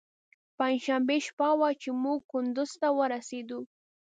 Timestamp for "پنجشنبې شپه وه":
0.57-1.69